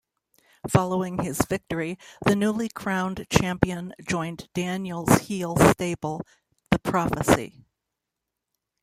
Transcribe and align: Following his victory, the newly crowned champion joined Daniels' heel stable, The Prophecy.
Following 0.67 1.19
his 1.19 1.39
victory, 1.45 1.99
the 2.25 2.35
newly 2.35 2.69
crowned 2.69 3.27
champion 3.29 3.93
joined 4.03 4.49
Daniels' 4.55 5.19
heel 5.19 5.55
stable, 5.57 6.25
The 6.71 6.79
Prophecy. 6.79 7.67